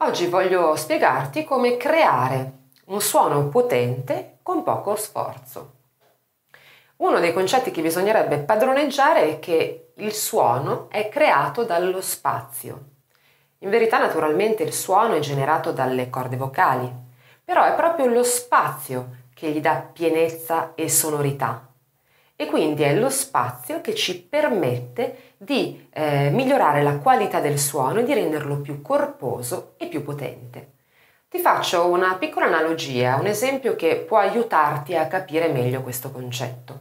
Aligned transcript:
Oggi 0.00 0.26
voglio 0.26 0.76
spiegarti 0.76 1.42
come 1.44 1.78
creare 1.78 2.52
un 2.88 3.00
suono 3.00 3.48
potente 3.48 4.40
con 4.42 4.62
poco 4.62 4.94
sforzo. 4.94 5.72
Uno 6.96 7.18
dei 7.18 7.32
concetti 7.32 7.70
che 7.70 7.80
bisognerebbe 7.80 8.36
padroneggiare 8.40 9.22
è 9.22 9.38
che 9.38 9.92
il 9.94 10.12
suono 10.12 10.90
è 10.90 11.08
creato 11.08 11.64
dallo 11.64 12.02
spazio. 12.02 12.84
In 13.60 13.70
verità 13.70 13.98
naturalmente 13.98 14.64
il 14.64 14.74
suono 14.74 15.14
è 15.14 15.20
generato 15.20 15.72
dalle 15.72 16.10
corde 16.10 16.36
vocali, 16.36 16.92
però 17.42 17.64
è 17.64 17.74
proprio 17.74 18.04
lo 18.04 18.22
spazio 18.22 19.24
che 19.32 19.50
gli 19.50 19.60
dà 19.60 19.76
pienezza 19.76 20.72
e 20.74 20.90
sonorità. 20.90 21.66
E 22.36 22.46
quindi 22.46 22.82
è 22.82 22.94
lo 22.94 23.08
spazio 23.08 23.80
che 23.80 23.94
ci 23.94 24.22
permette 24.22 25.34
di 25.38 25.88
eh, 25.90 26.28
migliorare 26.30 26.82
la 26.82 26.98
qualità 26.98 27.40
del 27.40 27.58
suono 27.58 28.00
e 28.00 28.04
di 28.04 28.12
renderlo 28.12 28.60
più 28.60 28.82
corposo 28.82 29.72
e 29.78 29.86
più 29.86 30.02
potente. 30.02 30.74
Ti 31.28 31.38
faccio 31.38 31.88
una 31.88 32.14
piccola 32.16 32.46
analogia, 32.46 33.16
un 33.16 33.26
esempio 33.26 33.74
che 33.74 33.96
può 33.96 34.18
aiutarti 34.18 34.94
a 34.94 35.08
capire 35.08 35.48
meglio 35.48 35.82
questo 35.82 36.12
concetto. 36.12 36.78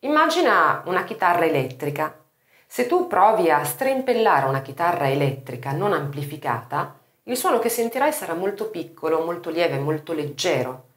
Immagina 0.00 0.82
una 0.86 1.04
chitarra 1.04 1.44
elettrica. 1.44 2.18
Se 2.66 2.86
tu 2.86 3.06
provi 3.06 3.50
a 3.50 3.62
strimpellare 3.64 4.46
una 4.46 4.62
chitarra 4.62 5.10
elettrica 5.10 5.72
non 5.72 5.92
amplificata, 5.92 6.98
il 7.24 7.36
suono 7.36 7.58
che 7.58 7.68
sentirai 7.68 8.12
sarà 8.12 8.34
molto 8.34 8.70
piccolo, 8.70 9.24
molto 9.24 9.50
lieve, 9.50 9.78
molto 9.78 10.12
leggero. 10.12 10.87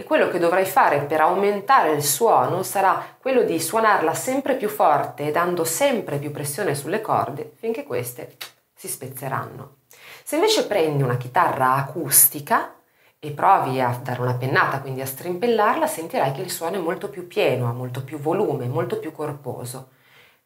E 0.00 0.04
quello 0.04 0.28
che 0.28 0.38
dovrai 0.38 0.64
fare 0.64 1.00
per 1.00 1.20
aumentare 1.20 1.90
il 1.90 2.04
suono 2.04 2.62
sarà 2.62 3.16
quello 3.18 3.42
di 3.42 3.58
suonarla 3.58 4.14
sempre 4.14 4.54
più 4.54 4.68
forte, 4.68 5.32
dando 5.32 5.64
sempre 5.64 6.18
più 6.18 6.30
pressione 6.30 6.76
sulle 6.76 7.00
corde, 7.00 7.54
finché 7.56 7.82
queste 7.82 8.36
si 8.72 8.86
spezzeranno. 8.86 9.78
Se 10.22 10.36
invece 10.36 10.68
prendi 10.68 11.02
una 11.02 11.16
chitarra 11.16 11.74
acustica 11.74 12.76
e 13.18 13.32
provi 13.32 13.80
a 13.80 13.98
dare 14.00 14.20
una 14.20 14.34
pennata, 14.34 14.80
quindi 14.80 15.00
a 15.00 15.06
strimpellarla, 15.06 15.88
sentirai 15.88 16.30
che 16.30 16.42
il 16.42 16.50
suono 16.52 16.76
è 16.76 16.78
molto 16.80 17.10
più 17.10 17.26
pieno, 17.26 17.68
ha 17.68 17.72
molto 17.72 18.04
più 18.04 18.20
volume, 18.20 18.68
molto 18.68 19.00
più 19.00 19.10
corposo. 19.10 19.88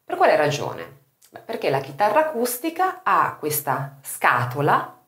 Per 0.03 0.17
quale 0.17 0.35
ragione? 0.35 1.01
Perché 1.45 1.69
la 1.69 1.79
chitarra 1.79 2.21
acustica 2.21 3.01
ha 3.03 3.35
questa 3.39 3.99
scatola 4.01 5.02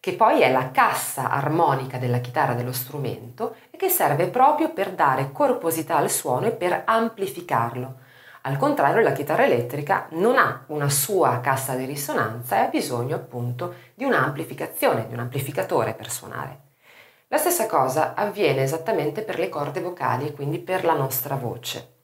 che 0.00 0.14
poi 0.14 0.40
è 0.40 0.50
la 0.50 0.70
cassa 0.70 1.30
armonica 1.30 1.98
della 1.98 2.18
chitarra 2.18 2.54
dello 2.54 2.72
strumento 2.72 3.56
e 3.70 3.76
che 3.76 3.88
serve 3.88 4.28
proprio 4.28 4.72
per 4.72 4.92
dare 4.92 5.32
corposità 5.32 5.96
al 5.96 6.10
suono 6.10 6.46
e 6.46 6.52
per 6.52 6.82
amplificarlo. 6.84 8.06
Al 8.42 8.56
contrario, 8.56 9.02
la 9.02 9.12
chitarra 9.12 9.44
elettrica 9.44 10.06
non 10.10 10.38
ha 10.38 10.64
una 10.68 10.88
sua 10.88 11.40
cassa 11.40 11.74
di 11.74 11.84
risonanza 11.84 12.56
e 12.56 12.60
ha 12.60 12.68
bisogno 12.68 13.16
appunto 13.16 13.74
di 13.94 14.04
un'amplificazione, 14.04 15.06
di 15.08 15.14
un 15.14 15.20
amplificatore 15.20 15.94
per 15.94 16.10
suonare. 16.10 16.60
La 17.26 17.36
stessa 17.36 17.66
cosa 17.66 18.14
avviene 18.14 18.62
esattamente 18.62 19.22
per 19.22 19.38
le 19.38 19.48
corde 19.48 19.80
vocali 19.80 20.28
e 20.28 20.32
quindi 20.32 20.60
per 20.60 20.84
la 20.84 20.94
nostra 20.94 21.34
voce. 21.34 21.96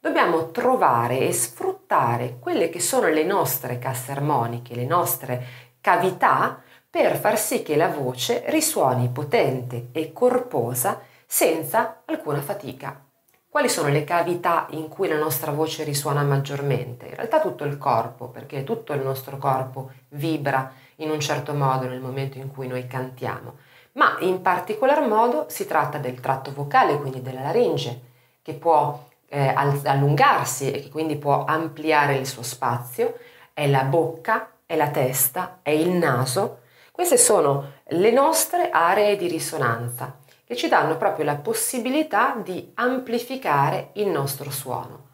Dobbiamo 0.00 0.50
trovare 0.50 1.20
e 1.20 1.32
sfruttare 1.32 2.38
quelle 2.40 2.68
che 2.68 2.80
sono 2.80 3.06
le 3.06 3.22
nostre 3.22 3.78
casse 3.78 4.10
armoniche, 4.10 4.74
le 4.74 4.86
nostre 4.86 5.46
cavità 5.80 6.62
per 6.92 7.16
far 7.16 7.38
sì 7.38 7.62
che 7.62 7.74
la 7.74 7.88
voce 7.88 8.42
risuoni 8.48 9.08
potente 9.08 9.88
e 9.92 10.12
corposa 10.12 11.00
senza 11.24 12.02
alcuna 12.04 12.42
fatica. 12.42 13.02
Quali 13.48 13.70
sono 13.70 13.88
le 13.88 14.04
cavità 14.04 14.66
in 14.72 14.88
cui 14.88 15.08
la 15.08 15.16
nostra 15.16 15.52
voce 15.52 15.84
risuona 15.84 16.22
maggiormente? 16.22 17.06
In 17.06 17.14
realtà 17.14 17.40
tutto 17.40 17.64
il 17.64 17.78
corpo, 17.78 18.26
perché 18.28 18.62
tutto 18.62 18.92
il 18.92 19.00
nostro 19.00 19.38
corpo 19.38 19.90
vibra 20.10 20.70
in 20.96 21.08
un 21.08 21.18
certo 21.18 21.54
modo 21.54 21.86
nel 21.86 21.98
momento 21.98 22.36
in 22.36 22.52
cui 22.52 22.66
noi 22.66 22.86
cantiamo, 22.86 23.54
ma 23.92 24.18
in 24.20 24.42
particolar 24.42 25.00
modo 25.08 25.46
si 25.48 25.66
tratta 25.66 25.96
del 25.96 26.20
tratto 26.20 26.52
vocale, 26.52 26.98
quindi 26.98 27.22
della 27.22 27.40
laringe, 27.40 28.02
che 28.42 28.52
può 28.52 29.02
eh, 29.28 29.48
allungarsi 29.48 30.70
e 30.70 30.82
che 30.82 30.90
quindi 30.90 31.16
può 31.16 31.46
ampliare 31.46 32.16
il 32.16 32.26
suo 32.26 32.42
spazio, 32.42 33.16
è 33.54 33.66
la 33.66 33.84
bocca, 33.84 34.50
è 34.66 34.76
la 34.76 34.90
testa, 34.90 35.60
è 35.62 35.70
il 35.70 35.88
naso. 35.88 36.58
Queste 36.92 37.16
sono 37.16 37.72
le 37.84 38.10
nostre 38.10 38.68
aree 38.68 39.16
di 39.16 39.26
risonanza 39.26 40.18
che 40.44 40.54
ci 40.54 40.68
danno 40.68 40.98
proprio 40.98 41.24
la 41.24 41.36
possibilità 41.36 42.36
di 42.36 42.72
amplificare 42.74 43.92
il 43.94 44.08
nostro 44.08 44.50
suono. 44.50 45.08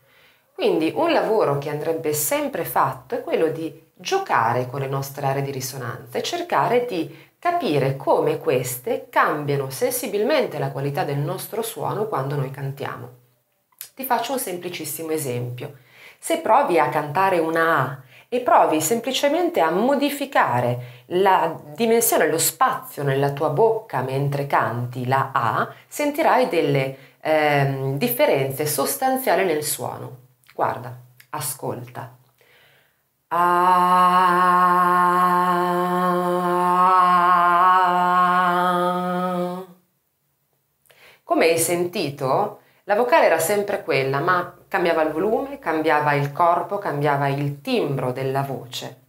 Quindi 0.52 0.92
un 0.92 1.12
lavoro 1.12 1.58
che 1.58 1.70
andrebbe 1.70 2.12
sempre 2.12 2.64
fatto 2.64 3.14
è 3.14 3.22
quello 3.22 3.46
di 3.50 3.90
giocare 3.94 4.66
con 4.66 4.80
le 4.80 4.88
nostre 4.88 5.26
aree 5.26 5.42
di 5.42 5.52
risonanza 5.52 6.18
e 6.18 6.22
cercare 6.24 6.84
di 6.84 7.16
capire 7.38 7.94
come 7.94 8.38
queste 8.38 9.06
cambiano 9.08 9.70
sensibilmente 9.70 10.58
la 10.58 10.72
qualità 10.72 11.04
del 11.04 11.18
nostro 11.18 11.62
suono 11.62 12.08
quando 12.08 12.34
noi 12.34 12.50
cantiamo. 12.50 13.08
Ti 13.94 14.02
faccio 14.02 14.32
un 14.32 14.40
semplicissimo 14.40 15.12
esempio. 15.12 15.76
Se 16.18 16.38
provi 16.38 16.80
a 16.80 16.88
cantare 16.88 17.38
una 17.38 17.78
A 17.78 18.02
e 18.28 18.40
provi 18.40 18.80
semplicemente 18.82 19.60
a 19.60 19.70
modificare 19.70 21.04
la 21.06 21.58
dimensione, 21.74 22.28
lo 22.28 22.38
spazio 22.38 23.02
nella 23.02 23.32
tua 23.32 23.48
bocca 23.48 24.02
mentre 24.02 24.46
canti 24.46 25.06
la 25.06 25.30
A, 25.32 25.72
sentirai 25.86 26.48
delle 26.48 26.96
eh, 27.20 27.94
differenze 27.96 28.66
sostanziali 28.66 29.44
nel 29.44 29.64
suono. 29.64 30.16
Guarda, 30.54 30.94
ascolta. 31.30 32.16
A. 33.28 33.66
Come 41.24 41.46
hai 41.46 41.58
sentito, 41.58 42.60
la 42.88 42.94
vocale 42.94 43.26
era 43.26 43.38
sempre 43.38 43.82
quella, 43.82 44.18
ma 44.18 44.60
cambiava 44.66 45.02
il 45.02 45.12
volume, 45.12 45.58
cambiava 45.58 46.14
il 46.14 46.32
corpo, 46.32 46.78
cambiava 46.78 47.28
il 47.28 47.60
timbro 47.60 48.12
della 48.12 48.40
voce. 48.40 49.00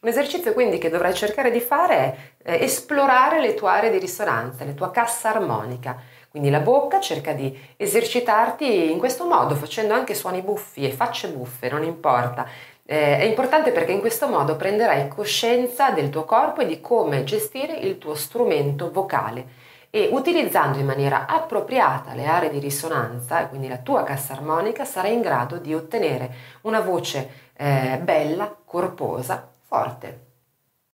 Un 0.00 0.08
esercizio 0.08 0.54
quindi 0.54 0.78
che 0.78 0.88
dovrai 0.88 1.12
cercare 1.12 1.50
di 1.50 1.60
fare 1.60 1.96
è 1.96 2.16
eh, 2.44 2.64
esplorare 2.64 3.42
le 3.42 3.52
tue 3.52 3.68
aree 3.68 3.90
di 3.90 3.98
risonanza, 3.98 4.64
la 4.64 4.72
tua 4.72 4.90
cassa 4.90 5.34
armonica. 5.34 5.98
Quindi 6.30 6.48
la 6.48 6.60
bocca 6.60 6.98
cerca 6.98 7.32
di 7.34 7.54
esercitarti 7.76 8.90
in 8.90 8.98
questo 8.98 9.26
modo, 9.26 9.54
facendo 9.54 9.92
anche 9.92 10.14
suoni 10.14 10.40
buffi 10.40 10.86
e 10.86 10.90
facce 10.90 11.28
buffe, 11.28 11.68
non 11.68 11.82
importa. 11.82 12.48
Eh, 12.86 13.18
è 13.18 13.24
importante 13.24 13.70
perché 13.70 13.92
in 13.92 14.00
questo 14.00 14.28
modo 14.28 14.56
prenderai 14.56 15.08
coscienza 15.08 15.90
del 15.90 16.08
tuo 16.08 16.24
corpo 16.24 16.62
e 16.62 16.66
di 16.66 16.80
come 16.80 17.22
gestire 17.24 17.74
il 17.74 17.98
tuo 17.98 18.14
strumento 18.14 18.90
vocale 18.90 19.64
e 19.90 20.10
utilizzando 20.12 20.78
in 20.78 20.86
maniera 20.86 21.26
appropriata 21.26 22.14
le 22.14 22.26
aree 22.26 22.50
di 22.50 22.58
risonanza, 22.58 23.46
quindi 23.46 23.68
la 23.68 23.78
tua 23.78 24.02
cassa 24.02 24.34
armonica, 24.34 24.84
sarai 24.84 25.14
in 25.14 25.20
grado 25.20 25.58
di 25.58 25.74
ottenere 25.74 26.34
una 26.62 26.80
voce 26.80 27.50
eh, 27.56 27.98
bella, 28.02 28.54
corposa, 28.64 29.48
forte. 29.62 30.25